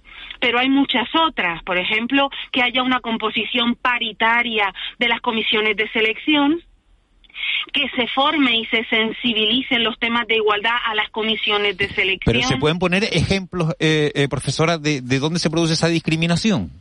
pero 0.42 0.60
hay 0.60 0.68
muchas 0.68 1.08
otras. 1.16 1.64
Por 1.64 1.78
ejemplo, 1.78 2.30
que 2.52 2.62
haya 2.62 2.84
una 2.84 3.00
composición 3.00 3.76
paritaria 3.76 4.74
de 4.98 5.08
las 5.08 5.22
comisiones 5.22 5.78
de 5.78 5.88
selección, 5.92 6.62
que 7.74 7.88
se 7.96 8.08
forme 8.08 8.58
y 8.58 8.66
se 8.66 8.84
sensibilicen 8.86 9.84
los 9.84 9.98
temas 10.00 10.28
de 10.28 10.36
igualdad 10.36 10.76
a 10.86 10.96
las 10.96 11.10
comisiones 11.10 11.78
de 11.78 11.90
selección. 11.90 12.34
Pero 12.34 12.48
se 12.48 12.58
pueden 12.58 12.80
poner 12.80 13.04
ejemplos, 13.04 13.74
eh, 13.80 14.12
eh, 14.16 14.28
profesora, 14.28 14.78
de, 14.78 15.02
de 15.02 15.20
dónde 15.20 15.40
se 15.40 15.50
produce 15.50 15.74
esa 15.74 15.88
discriminación. 15.88 16.72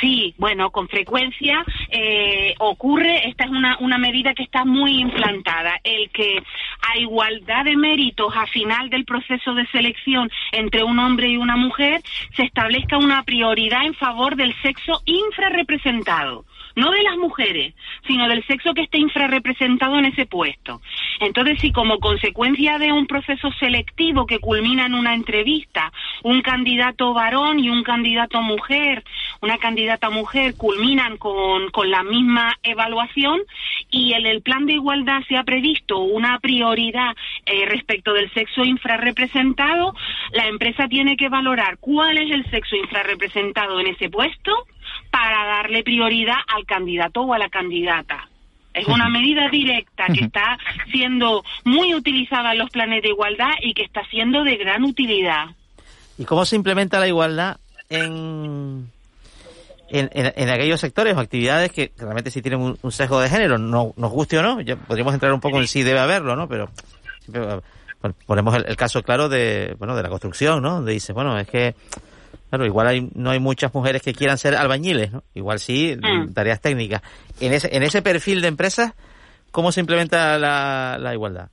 Sí, 0.00 0.34
bueno, 0.38 0.70
con 0.70 0.88
frecuencia 0.88 1.64
eh, 1.90 2.54
ocurre, 2.58 3.28
esta 3.28 3.44
es 3.44 3.50
una, 3.50 3.76
una 3.80 3.98
medida 3.98 4.34
que 4.34 4.42
está 4.42 4.64
muy 4.64 5.00
implantada, 5.00 5.78
el 5.84 6.10
que 6.10 6.38
a 6.80 6.98
igualdad 6.98 7.64
de 7.64 7.76
méritos 7.76 8.32
a 8.34 8.46
final 8.46 8.88
del 8.88 9.04
proceso 9.04 9.54
de 9.54 9.66
selección 9.66 10.30
entre 10.52 10.82
un 10.82 10.98
hombre 10.98 11.28
y 11.28 11.36
una 11.36 11.56
mujer 11.56 12.00
se 12.34 12.44
establezca 12.44 12.98
una 12.98 13.22
prioridad 13.22 13.84
en 13.84 13.94
favor 13.94 14.36
del 14.36 14.54
sexo 14.62 15.02
infrarrepresentado 15.04 16.44
no 16.76 16.90
de 16.90 17.02
las 17.02 17.16
mujeres, 17.16 17.74
sino 18.06 18.28
del 18.28 18.44
sexo 18.46 18.74
que 18.74 18.82
esté 18.82 18.98
infrarrepresentado 18.98 19.98
en 19.98 20.06
ese 20.06 20.26
puesto. 20.26 20.80
Entonces, 21.20 21.60
si 21.60 21.72
como 21.72 21.98
consecuencia 21.98 22.78
de 22.78 22.92
un 22.92 23.06
proceso 23.06 23.50
selectivo 23.58 24.26
que 24.26 24.38
culmina 24.38 24.86
en 24.86 24.94
una 24.94 25.14
entrevista, 25.14 25.92
un 26.22 26.42
candidato 26.42 27.12
varón 27.12 27.58
y 27.58 27.68
un 27.68 27.82
candidato 27.82 28.40
mujer, 28.42 29.04
una 29.40 29.58
candidata 29.58 30.10
mujer 30.10 30.54
culminan 30.56 31.16
con, 31.16 31.70
con 31.70 31.90
la 31.90 32.02
misma 32.02 32.56
evaluación 32.62 33.40
y 33.90 34.12
en 34.12 34.26
el 34.26 34.42
plan 34.42 34.66
de 34.66 34.74
igualdad 34.74 35.22
se 35.28 35.36
ha 35.36 35.44
previsto 35.44 35.98
una 35.98 36.38
prioridad 36.38 37.14
eh, 37.46 37.66
respecto 37.66 38.12
del 38.12 38.32
sexo 38.32 38.64
infrarrepresentado, 38.64 39.94
la 40.32 40.46
empresa 40.46 40.88
tiene 40.88 41.16
que 41.16 41.28
valorar 41.28 41.78
cuál 41.78 42.18
es 42.18 42.30
el 42.30 42.48
sexo 42.50 42.76
infrarrepresentado 42.76 43.80
en 43.80 43.88
ese 43.88 44.08
puesto, 44.08 44.66
para 45.10 45.44
darle 45.44 45.82
prioridad 45.82 46.38
al 46.48 46.64
candidato 46.66 47.22
o 47.22 47.34
a 47.34 47.38
la 47.38 47.48
candidata. 47.48 48.28
Es 48.72 48.86
una 48.86 49.08
medida 49.08 49.48
directa 49.48 50.06
que 50.06 50.24
está 50.24 50.56
siendo 50.92 51.42
muy 51.64 51.94
utilizada 51.94 52.52
en 52.52 52.58
los 52.58 52.70
planes 52.70 53.02
de 53.02 53.08
igualdad 53.08 53.50
y 53.62 53.74
que 53.74 53.82
está 53.82 54.04
siendo 54.04 54.44
de 54.44 54.56
gran 54.56 54.84
utilidad. 54.84 55.46
¿Y 56.18 56.24
cómo 56.24 56.44
se 56.44 56.54
implementa 56.54 57.00
la 57.00 57.08
igualdad 57.08 57.58
en, 57.88 58.88
en, 59.88 60.48
aquellos 60.48 60.80
sectores 60.80 61.16
o 61.16 61.20
actividades 61.20 61.72
que 61.72 61.90
realmente 61.98 62.30
sí 62.30 62.42
tienen 62.42 62.76
un, 62.80 62.92
sesgo 62.92 63.20
de 63.20 63.28
género? 63.28 63.58
No, 63.58 63.92
nos 63.96 64.12
guste 64.12 64.38
o 64.38 64.42
no, 64.42 64.60
ya 64.60 64.76
podríamos 64.76 65.14
entrar 65.14 65.32
un 65.32 65.40
poco 65.40 65.58
en 65.58 65.66
si 65.66 65.82
debe 65.82 65.98
haberlo, 65.98 66.36
¿no? 66.36 66.48
Pero 66.48 66.70
ponemos 68.24 68.54
el, 68.54 68.66
el, 68.68 68.76
caso 68.76 69.02
claro 69.02 69.28
de, 69.28 69.74
bueno, 69.78 69.96
de 69.96 70.02
la 70.02 70.08
construcción, 70.08 70.62
¿no? 70.62 70.76
Donde 70.76 70.92
dice, 70.92 71.12
bueno, 71.12 71.36
es 71.38 71.48
que 71.48 71.74
Claro, 72.50 72.66
igual 72.66 72.88
hay, 72.88 73.08
no 73.14 73.30
hay 73.30 73.38
muchas 73.38 73.72
mujeres 73.72 74.02
que 74.02 74.12
quieran 74.12 74.36
ser 74.36 74.56
albañiles, 74.56 75.12
¿no? 75.12 75.22
Igual 75.34 75.60
sí, 75.60 75.96
mm. 75.96 76.34
tareas 76.34 76.60
técnicas. 76.60 77.00
En 77.40 77.52
ese, 77.52 77.74
en 77.74 77.84
ese 77.84 78.02
perfil 78.02 78.42
de 78.42 78.48
empresas, 78.48 78.92
¿cómo 79.52 79.70
se 79.70 79.80
implementa 79.80 80.36
la, 80.36 80.98
la 80.98 81.14
igualdad? 81.14 81.48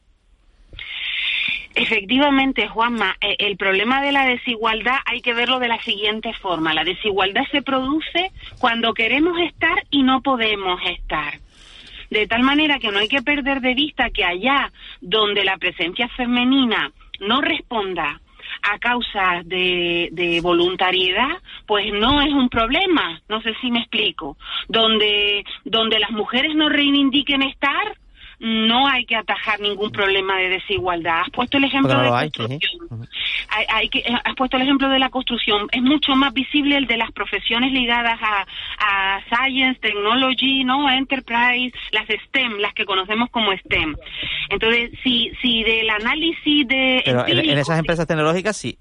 Efectivamente, 1.75 2.67
Juanma, 2.67 3.15
eh, 3.21 3.35
el 3.37 3.55
problema 3.55 4.01
de 4.01 4.11
la 4.11 4.25
desigualdad 4.25 4.95
hay 5.05 5.21
que 5.21 5.35
verlo 5.35 5.59
de 5.59 5.67
la 5.67 5.79
siguiente 5.83 6.33
forma. 6.33 6.73
La 6.73 6.83
desigualdad 6.83 7.43
se 7.51 7.61
produce 7.61 8.31
cuando 8.57 8.95
queremos 8.95 9.37
estar 9.39 9.77
y 9.91 10.01
no 10.01 10.23
podemos 10.23 10.81
estar. 10.89 11.35
De 12.09 12.25
tal 12.25 12.41
manera 12.41 12.79
que 12.79 12.91
no 12.91 12.97
hay 12.97 13.07
que 13.07 13.21
perder 13.21 13.61
de 13.61 13.75
vista 13.75 14.09
que 14.09 14.23
allá 14.23 14.71
donde 15.01 15.43
la 15.43 15.57
presencia 15.57 16.07
femenina 16.09 16.91
no 17.19 17.41
responda 17.41 18.21
a 18.61 18.79
causa 18.79 19.41
de, 19.45 20.09
de, 20.11 20.41
voluntariedad, 20.41 21.41
pues 21.65 21.91
no 21.93 22.21
es 22.21 22.31
un 22.31 22.49
problema. 22.49 23.21
No 23.27 23.41
sé 23.41 23.53
si 23.61 23.71
me 23.71 23.79
explico. 23.79 24.37
Donde, 24.67 25.43
donde 25.65 25.99
las 25.99 26.11
mujeres 26.11 26.55
no 26.55 26.69
reivindiquen 26.69 27.43
estar, 27.43 27.97
no 28.39 28.87
hay 28.87 29.05
que 29.05 29.15
atajar 29.15 29.59
ningún 29.59 29.91
problema 29.91 30.37
de 30.37 30.49
desigualdad. 30.49 31.21
Has 31.21 31.29
puesto 31.31 31.57
el 31.57 31.63
ejemplo 31.63 31.97
de 31.97 32.09
la 32.09 32.21
construcción. 32.21 33.07
Hay, 33.69 33.89
que, 33.89 34.03
has 34.23 34.35
puesto 34.35 34.57
el 34.57 34.63
ejemplo 34.63 34.89
de 34.89 34.99
la 34.99 35.09
construcción. 35.09 35.67
Es 35.71 35.81
mucho 35.81 36.15
más 36.15 36.33
visible 36.33 36.77
el 36.77 36.85
de 36.85 36.97
las 36.97 37.11
profesiones 37.11 37.71
ligadas 37.71 38.19
a, 38.21 38.45
a 38.79 39.21
science, 39.29 39.79
technology, 39.79 40.63
no, 40.63 40.89
enterprise, 40.89 41.75
las 41.91 42.05
STEM, 42.07 42.59
las 42.59 42.73
que 42.73 42.85
conocemos 42.85 43.29
como 43.31 43.51
STEM. 43.53 43.95
Entonces, 44.49 44.91
si, 45.03 45.31
si 45.41 45.63
del 45.63 45.89
análisis 45.89 46.67
de 46.67 47.01
Pero 47.05 47.27
en, 47.27 47.57
esas 47.57 47.79
empresas 47.79 48.05
tecnológicas 48.05 48.55
sí, 48.55 48.77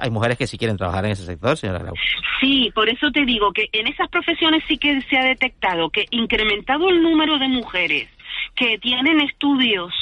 hay 0.00 0.10
mujeres 0.10 0.38
que 0.38 0.46
sí 0.46 0.56
quieren 0.56 0.76
trabajar 0.76 1.04
en 1.04 1.12
ese 1.12 1.26
sector, 1.26 1.56
señora 1.58 1.80
Grau. 1.80 1.94
Sí, 2.40 2.70
por 2.74 2.88
eso 2.88 3.10
te 3.10 3.24
digo 3.24 3.52
que 3.52 3.68
en 3.72 3.86
esas 3.86 4.08
profesiones 4.08 4.62
sí 4.66 4.78
que 4.78 5.00
se 5.02 5.18
ha 5.18 5.24
detectado 5.24 5.90
que 5.90 6.06
incrementado 6.10 6.88
el 6.88 7.02
número 7.02 7.38
de 7.38 7.48
mujeres 7.48 8.13
que 8.54 8.78
tienen 8.78 9.20
estudios 9.20 9.92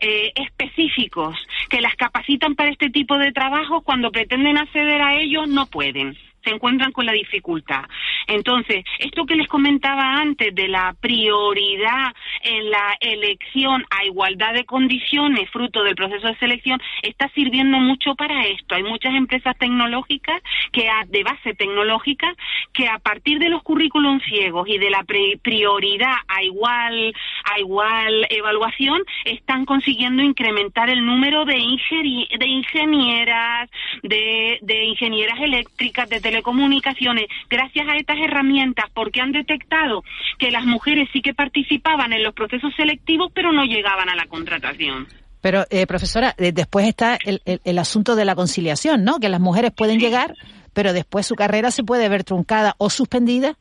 eh, 0.00 0.32
específicos 0.34 1.36
que 1.68 1.80
las 1.80 1.94
capacitan 1.96 2.54
para 2.54 2.70
este 2.70 2.90
tipo 2.90 3.18
de 3.18 3.32
trabajo, 3.32 3.82
cuando 3.82 4.10
pretenden 4.10 4.58
acceder 4.58 5.02
a 5.02 5.14
ellos 5.14 5.48
no 5.48 5.66
pueden 5.66 6.16
se 6.46 6.54
encuentran 6.54 6.92
con 6.92 7.04
la 7.04 7.12
dificultad. 7.12 7.84
Entonces, 8.28 8.84
esto 9.00 9.26
que 9.26 9.34
les 9.34 9.48
comentaba 9.48 10.20
antes 10.20 10.54
de 10.54 10.68
la 10.68 10.94
prioridad 11.00 12.14
en 12.46 12.70
la 12.70 12.96
elección 13.00 13.84
a 13.90 14.04
igualdad 14.04 14.54
de 14.54 14.64
condiciones 14.64 15.50
fruto 15.50 15.82
del 15.82 15.96
proceso 15.96 16.28
de 16.28 16.38
selección 16.38 16.80
está 17.02 17.28
sirviendo 17.30 17.78
mucho 17.78 18.14
para 18.14 18.46
esto. 18.46 18.74
Hay 18.74 18.84
muchas 18.84 19.14
empresas 19.14 19.56
tecnológicas 19.58 20.42
que 20.72 20.88
de 21.08 21.22
base 21.24 21.54
tecnológica 21.54 22.34
que 22.72 22.88
a 22.88 22.98
partir 22.98 23.38
de 23.38 23.48
los 23.48 23.62
currículums 23.62 24.22
ciegos 24.24 24.68
y 24.68 24.78
de 24.78 24.90
la 24.90 25.04
prioridad 25.42 26.14
a 26.28 26.42
igual 26.42 27.14
a 27.44 27.60
igual 27.60 28.26
evaluación 28.30 29.02
están 29.24 29.64
consiguiendo 29.64 30.22
incrementar 30.22 30.90
el 30.90 31.04
número 31.04 31.44
de, 31.44 31.54
de 31.54 32.46
ingenieras, 32.46 33.70
de, 34.02 34.58
de 34.62 34.84
ingenieras 34.84 35.40
eléctricas, 35.40 36.08
de 36.08 36.20
telecomunicaciones, 36.20 37.26
gracias 37.48 37.88
a 37.88 37.96
estas 37.96 38.18
herramientas, 38.18 38.86
porque 38.94 39.20
han 39.20 39.32
detectado 39.32 40.04
que 40.38 40.50
las 40.50 40.64
mujeres 40.64 41.08
sí 41.12 41.22
que 41.22 41.34
participaban 41.34 42.12
en 42.12 42.22
los 42.22 42.34
procesos 42.36 42.72
selectivos, 42.76 43.32
pero 43.34 43.52
no 43.52 43.64
llegaban 43.64 44.08
a 44.08 44.14
la 44.14 44.26
contratación. 44.26 45.08
Pero, 45.40 45.64
eh, 45.70 45.86
profesora, 45.86 46.34
eh, 46.38 46.52
después 46.52 46.86
está 46.86 47.18
el, 47.24 47.40
el, 47.44 47.78
asunto 47.78 48.16
de 48.16 48.24
la 48.24 48.34
conciliación, 48.34 49.04
¿no? 49.04 49.18
Que 49.18 49.28
las 49.28 49.40
mujeres 49.40 49.72
pueden 49.72 49.98
llegar, 49.98 50.34
pero 50.72 50.92
después 50.92 51.26
su 51.26 51.34
carrera 51.34 51.70
se 51.70 51.84
puede 51.84 52.08
ver 52.08 52.24
truncada 52.24 52.74
o 52.78 52.90
suspendida, 52.90 53.56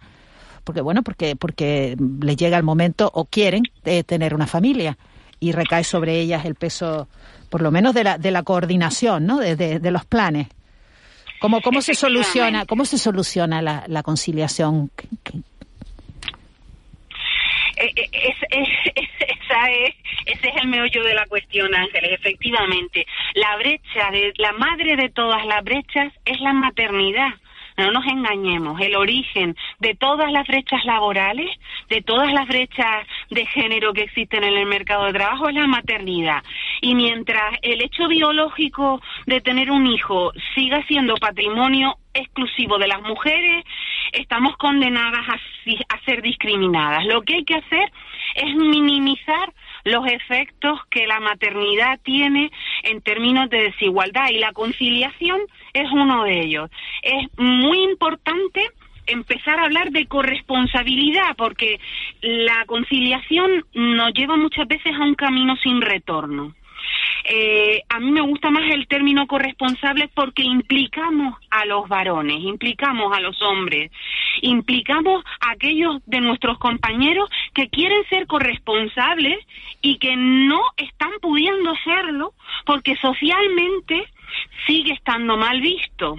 porque, 0.64 0.82
bueno, 0.82 1.04
porque, 1.04 1.36
porque 1.36 1.96
les 2.22 2.38
llega 2.38 2.58
el 2.58 2.64
momento 2.64 3.10
o 3.14 3.26
quieren 3.26 3.64
eh, 3.84 4.04
tener 4.04 4.34
una 4.34 4.48
familia 4.48 4.98
y 5.40 5.52
recae 5.52 5.84
sobre 5.84 6.20
ellas 6.20 6.46
el 6.46 6.56
peso, 6.56 7.08
por 7.50 7.62
lo 7.62 7.70
menos 7.72 7.94
de 7.94 8.04
la, 8.04 8.18
de 8.18 8.32
la 8.32 8.44
coordinación, 8.44 9.26
¿no? 9.26 9.38
De, 9.38 9.56
de, 9.56 9.92
los 9.92 10.06
planes. 10.06 10.48
¿Cómo, 11.40 11.62
cómo 11.62 11.82
se 11.82 11.94
soluciona, 11.94 12.66
cómo 12.66 12.86
se 12.86 12.98
soluciona 12.98 13.62
la, 13.62 13.84
la 13.88 14.02
conciliación? 14.02 14.90
Eh, 17.78 17.92
eh, 17.96 18.10
es, 18.12 18.36
esa 18.96 19.70
es, 19.72 19.96
ese 20.26 20.48
es 20.50 20.56
el 20.62 20.68
meollo 20.68 21.04
de 21.04 21.14
la 21.14 21.26
cuestión, 21.26 21.74
Ángeles. 21.74 22.14
Efectivamente, 22.14 23.06
la 23.34 23.56
brecha, 23.58 24.12
de, 24.12 24.34
la 24.38 24.54
madre 24.54 24.96
de 24.96 25.10
todas 25.10 25.46
las 25.46 25.64
brechas 25.64 26.14
es 26.26 26.40
la 26.42 26.54
maternidad. 26.54 27.34
No 27.78 27.92
nos 27.92 28.06
engañemos, 28.08 28.80
el 28.80 28.96
origen 28.96 29.58
de 29.80 29.96
todas 29.96 30.32
las 30.32 30.48
brechas 30.48 30.86
laborales, 30.86 31.50
de 31.90 32.02
todas 32.02 32.32
las 32.32 32.48
brechas 32.48 33.06
de 33.30 33.46
género 33.48 33.92
que 33.92 34.04
existen 34.04 34.46
en 34.46 34.58
el 34.58 34.66
mercado 34.66 35.06
de 35.06 35.14
trabajo 35.14 35.50
es 35.50 35.56
la 35.56 35.68
maternidad. 35.68 36.42
Y 36.80 36.96
mientras 36.96 37.56
el 37.62 37.82
hecho 37.82 38.08
biológico 38.08 39.02
de 39.26 39.42
tener 39.42 39.72
un 39.72 39.88
hijo 39.88 40.32
siga 40.54 40.86
siendo 40.88 41.16
patrimonio 41.16 41.98
exclusivo 42.16 42.78
de 42.78 42.88
las 42.88 43.02
mujeres, 43.02 43.64
estamos 44.12 44.58
condenadas 44.58 45.22
a, 45.28 45.40
ser 46.06 46.22
discriminadas. 46.22 47.06
Lo 47.06 47.22
que 47.24 47.36
hay 47.36 47.46
que 47.46 47.56
hacer 47.56 47.92
es 48.36 48.56
minimizar 48.56 49.54
los 49.84 50.06
efectos 50.08 50.80
que 50.90 51.08
la 51.08 51.20
maternidad 51.20 52.00
tiene 52.04 52.52
en 52.84 53.02
términos 53.02 53.50
de 53.50 53.64
desigualdad 53.64 54.30
y 54.30 54.40
la 54.40 54.54
conciliación 54.54 55.42
es 55.74 55.92
uno 55.92 56.24
de 56.24 56.42
ellos. 56.42 56.70
Es 57.02 57.28
muy 57.38 57.84
importante 57.84 58.70
empezar 59.08 59.60
a 59.60 59.66
hablar 59.66 59.92
de 59.92 60.08
corresponsabilidad, 60.08 61.36
porque 61.38 61.80
la 62.22 62.66
conciliación 62.66 63.66
nos 63.74 64.14
lleva 64.14 64.36
muchas 64.36 64.68
veces 64.68 64.94
a 64.96 65.04
un 65.04 65.16
camino 65.16 65.56
sin 65.58 65.82
retorno. 65.82 66.54
Eh, 67.24 67.82
a 67.90 68.00
mí 68.00 68.12
me 68.12 68.22
gusta 68.22 68.52
más 68.52 68.64
el 68.72 68.88
término 68.88 69.26
corresponsable 69.28 70.10
porque 70.14 70.44
implicamos 70.44 71.36
a 71.50 71.66
los 71.66 71.88
varones, 71.88 72.42
implicamos 72.42 73.16
a 73.16 73.20
los 73.20 73.42
hombres, 73.42 73.92
implicamos 74.42 75.24
a 75.40 75.52
aquellos 75.52 76.02
de 76.06 76.22
nuestros 76.22 76.58
compañeros 76.60 77.30
que 77.54 77.70
quieren 77.70 78.04
ser 78.10 78.28
corresponsables 78.28 79.40
y 79.82 79.98
que 79.98 80.16
no 80.16 80.62
están 80.78 81.12
pudiendo 81.22 81.74
serlo 81.84 82.34
porque 82.66 82.96
socialmente 82.98 84.08
sigue 84.68 84.94
estando 84.94 85.38
mal 85.38 85.62
visto 85.62 86.18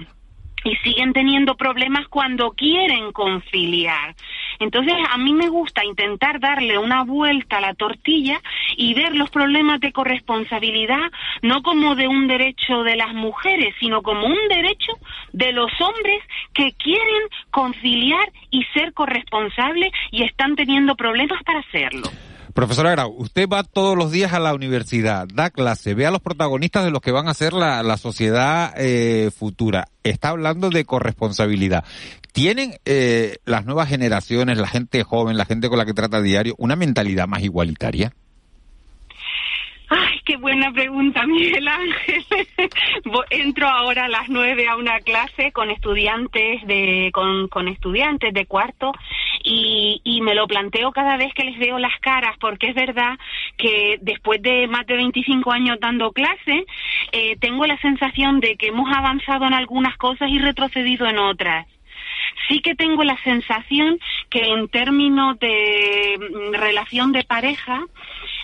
y 0.67 0.75
siguen 0.77 1.13
teniendo 1.13 1.55
problemas 1.55 2.09
cuando 2.09 2.51
quieren 2.51 3.13
conciliar. 3.13 4.15
Entonces, 4.59 4.95
a 5.09 5.17
mí 5.17 5.31
me 5.33 5.47
gusta 5.47 5.85
intentar 5.85 6.41
darle 6.41 6.77
una 6.77 7.05
vuelta 7.05 7.57
a 7.57 7.61
la 7.61 7.73
tortilla 7.73 8.41
y 8.75 8.93
ver 8.93 9.15
los 9.15 9.29
problemas 9.29 9.79
de 9.79 9.93
corresponsabilidad 9.93 11.09
no 11.41 11.63
como 11.63 11.95
de 11.95 12.09
un 12.09 12.27
derecho 12.27 12.83
de 12.83 12.97
las 12.97 13.13
mujeres, 13.13 13.75
sino 13.79 14.01
como 14.01 14.27
un 14.27 14.47
derecho 14.49 14.91
de 15.31 15.53
los 15.53 15.71
hombres 15.79 16.21
que 16.53 16.73
quieren 16.73 17.23
conciliar 17.49 18.29
y 18.51 18.63
ser 18.73 18.91
corresponsables 18.93 19.93
y 20.11 20.23
están 20.23 20.55
teniendo 20.55 20.95
problemas 20.95 21.41
para 21.43 21.59
hacerlo. 21.59 22.09
Profesora 22.57 22.89
Grau, 22.89 23.13
usted 23.19 23.47
va 23.47 23.61
todos 23.61 23.95
los 23.95 24.11
días 24.11 24.33
a 24.33 24.39
la 24.39 24.55
universidad, 24.55 25.27
da 25.31 25.51
clase, 25.51 25.93
ve 25.93 26.07
a 26.07 26.11
los 26.11 26.21
protagonistas 26.21 26.83
de 26.83 26.89
los 26.89 27.01
que 27.01 27.11
van 27.11 27.27
a 27.27 27.35
ser 27.35 27.53
la, 27.53 27.97
sociedad 27.97 28.73
eh, 28.75 29.29
futura. 29.29 29.89
Está 30.01 30.29
hablando 30.29 30.71
de 30.71 30.83
corresponsabilidad. 30.83 31.85
¿Tienen 32.33 32.71
eh, 32.85 33.37
las 33.45 33.67
nuevas 33.67 33.89
generaciones, 33.89 34.57
la 34.57 34.65
gente 34.65 35.03
joven, 35.03 35.37
la 35.37 35.45
gente 35.45 35.69
con 35.69 35.77
la 35.77 35.85
que 35.85 35.93
trata 35.93 36.19
diario, 36.19 36.55
una 36.57 36.75
mentalidad 36.75 37.27
más 37.27 37.43
igualitaria? 37.43 38.11
Ay, 39.89 40.19
qué 40.25 40.35
buena 40.37 40.71
pregunta, 40.73 41.27
Miguel 41.27 41.67
Ángel. 41.67 42.25
Entro 43.29 43.67
ahora 43.67 44.05
a 44.05 44.09
las 44.09 44.29
nueve 44.29 44.67
a 44.67 44.77
una 44.77 44.99
clase 45.01 45.51
con 45.51 45.69
estudiantes 45.69 46.65
de 46.65 47.11
con, 47.13 47.49
con 47.49 47.67
estudiantes 47.67 48.33
de 48.33 48.47
cuarto 48.47 48.93
y, 49.49 50.01
y, 50.03 50.19
me 50.21 50.35
lo 50.35 50.45
planteo 50.45 50.91
cada 50.91 51.15
vez 51.15 51.33
que 51.33 51.45
les 51.45 51.57
veo 51.57 51.79
las 51.79 51.97
caras 52.01 52.35
porque 52.37 52.67
es 52.67 52.75
verdad 52.75 53.17
que 53.57 53.97
después 54.01 54.41
de 54.41 54.67
más 54.67 54.85
de 54.85 54.97
25 54.97 55.51
años 55.51 55.77
dando 55.79 56.11
clase 56.11 56.65
eh, 57.13 57.37
tengo 57.39 57.65
la 57.65 57.77
sensación 57.79 58.41
de 58.41 58.57
que 58.57 58.67
hemos 58.67 58.93
avanzado 58.93 59.45
en 59.45 59.53
algunas 59.53 59.95
cosas 59.95 60.29
y 60.29 60.39
retrocedido 60.39 61.07
en 61.07 61.17
otras. 61.19 61.65
Sí 62.49 62.59
que 62.59 62.75
tengo 62.75 63.05
la 63.05 63.17
sensación 63.23 63.99
que 64.29 64.41
en 64.51 64.67
términos 64.67 65.39
de 65.39 66.19
mm, 66.19 66.53
relación 66.53 67.13
de 67.13 67.23
pareja 67.23 67.85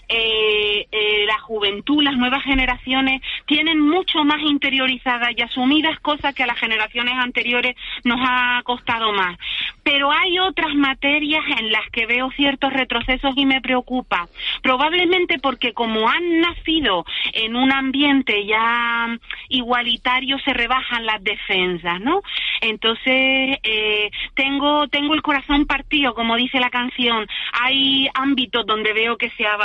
eh, 0.10 0.88
eh, 0.92 1.26
la 1.26 1.40
juventud, 1.40 2.04
las 2.04 2.16
nuevas 2.16 2.44
generaciones 2.44 3.22
tienen 3.46 3.80
mucho 3.80 4.24
más 4.24 4.42
interiorizadas 4.42 5.30
y 5.36 5.42
asumidas 5.42 6.00
cosas 6.00 6.36
que 6.36 6.44
a 6.44 6.48
las 6.48 6.60
generaciones 6.60 7.14
anteriores 7.16 7.76
nos 8.04 8.20
ha 8.22 8.62
costado 8.64 9.14
más. 9.14 9.38
Pero 9.84 10.12
hay 10.12 10.40
otras 10.40 10.74
materias 10.76 11.44
en 11.60 11.72
las 11.72 11.90
que 11.92 12.06
veo 12.06 12.32
ciertos 12.32 12.72
retrocesos 12.74 13.34
y 13.36 13.46
me 13.46 13.62
preocupa. 13.62 14.28
Probablemente 14.62 15.40
porque 15.40 15.74
como 15.74 16.10
han 16.10 16.42
nacido 16.42 17.06
en 17.34 17.56
un 17.56 17.72
ambiente 17.72 18.46
ya 18.46 19.08
igualitario 19.50 20.38
se 20.40 20.54
rebajan 20.54 21.06
las 21.06 21.24
defensas, 21.24 22.00
¿no? 22.02 22.22
Entonces 22.62 23.60
eh, 23.64 24.10
tengo 24.36 24.88
tengo 24.88 25.14
el 25.14 25.22
corazón 25.22 25.66
partido, 25.66 26.14
como 26.14 26.36
dice 26.36 26.60
la 26.60 26.70
canción. 26.70 27.28
Hay 27.62 28.08
ámbitos 28.14 28.66
donde 28.66 28.94
veo 28.94 29.18
que 29.18 29.30
se 29.32 29.46
ha 29.46 29.58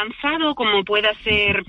como 0.55 0.85
pueda 0.85 1.13
ser 1.25 1.65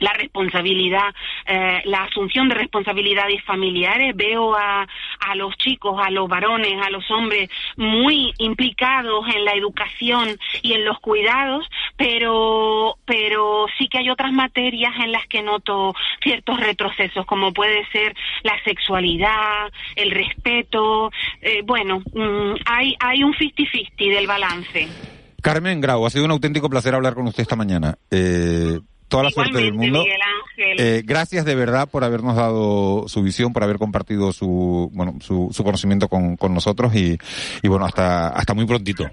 la 0.00 0.12
responsabilidad, 0.14 1.14
eh, 1.46 1.82
la 1.84 2.04
asunción 2.04 2.48
de 2.48 2.56
responsabilidades 2.56 3.44
familiares. 3.44 4.16
Veo 4.16 4.56
a, 4.56 4.86
a 5.20 5.34
los 5.34 5.56
chicos, 5.58 6.00
a 6.02 6.10
los 6.10 6.28
varones, 6.28 6.74
a 6.84 6.90
los 6.90 7.08
hombres 7.10 7.48
muy 7.76 8.32
implicados 8.38 9.26
en 9.34 9.44
la 9.44 9.52
educación 9.52 10.38
y 10.62 10.72
en 10.72 10.84
los 10.84 10.98
cuidados, 11.00 11.68
pero, 11.96 12.96
pero 13.04 13.66
sí 13.78 13.88
que 13.88 13.98
hay 13.98 14.10
otras 14.10 14.32
materias 14.32 14.92
en 15.02 15.12
las 15.12 15.26
que 15.26 15.42
noto 15.42 15.94
ciertos 16.22 16.58
retrocesos, 16.58 17.26
como 17.26 17.52
puede 17.52 17.86
ser 17.90 18.14
la 18.42 18.58
sexualidad, 18.64 19.70
el 19.96 20.10
respeto. 20.10 21.12
Eh, 21.42 21.60
bueno, 21.64 22.02
mm, 22.14 22.54
hay, 22.66 22.96
hay 23.00 23.22
un 23.22 23.34
50-50 23.34 24.14
del 24.14 24.26
balance. 24.26 25.19
Carmen 25.40 25.80
Grau, 25.80 26.06
ha 26.06 26.10
sido 26.10 26.24
un 26.24 26.30
auténtico 26.30 26.68
placer 26.68 26.94
hablar 26.94 27.14
con 27.14 27.26
usted 27.26 27.42
esta 27.42 27.56
mañana. 27.56 27.96
Eh, 28.10 28.80
toda 29.08 29.24
la 29.24 29.30
suerte 29.30 29.58
del 29.58 29.74
mundo. 29.74 30.04
Eh, 30.56 31.02
gracias 31.04 31.44
de 31.44 31.54
verdad 31.54 31.88
por 31.90 32.04
habernos 32.04 32.36
dado 32.36 33.08
su 33.08 33.22
visión, 33.22 33.52
por 33.52 33.64
haber 33.64 33.78
compartido 33.78 34.32
su, 34.32 34.90
bueno, 34.92 35.18
su, 35.20 35.52
conocimiento 35.62 36.08
con, 36.08 36.36
nosotros 36.54 36.94
y, 36.94 37.18
bueno, 37.64 37.84
hasta, 37.84 38.28
hasta 38.28 38.54
muy 38.54 38.66
prontito. 38.66 39.04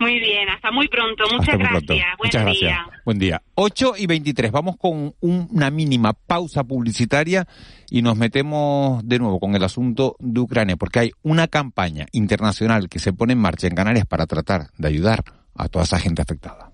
Muy 0.00 0.20
bien, 0.20 0.48
hasta 0.48 0.70
muy 0.70 0.86
pronto. 0.86 1.24
Muchas 1.36 1.58
gracias. 1.58 2.06
Muchas 2.22 2.42
gracias. 2.42 2.78
Buen 3.04 3.18
día. 3.18 3.42
8 3.56 3.94
y 3.98 4.06
23. 4.06 4.52
Vamos 4.52 4.76
con 4.76 5.14
una 5.20 5.70
mínima 5.70 6.12
pausa 6.12 6.62
publicitaria 6.62 7.48
y 7.90 8.02
nos 8.02 8.16
metemos 8.16 9.06
de 9.06 9.18
nuevo 9.18 9.40
con 9.40 9.56
el 9.56 9.64
asunto 9.64 10.14
de 10.20 10.40
Ucrania, 10.40 10.76
porque 10.76 11.00
hay 11.00 11.10
una 11.22 11.48
campaña 11.48 12.06
internacional 12.12 12.88
que 12.88 13.00
se 13.00 13.12
pone 13.12 13.32
en 13.32 13.40
marcha 13.40 13.66
en 13.66 13.74
Canarias 13.74 14.06
para 14.06 14.26
tratar 14.26 14.68
de 14.78 14.86
ayudar 14.86 15.24
a 15.58 15.68
toda 15.68 15.84
esa 15.84 15.98
gente 15.98 16.22
afectada. 16.22 16.67